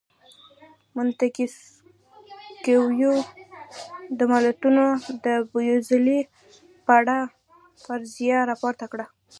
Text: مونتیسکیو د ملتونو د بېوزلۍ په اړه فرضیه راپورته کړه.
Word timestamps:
مونتیسکیو 0.95 2.83
د 4.17 4.19
ملتونو 4.31 4.85
د 5.25 5.27
بېوزلۍ 5.51 6.19
په 6.85 6.91
اړه 6.99 7.17
فرضیه 7.83 8.37
راپورته 8.49 8.85
کړه. 8.91 9.05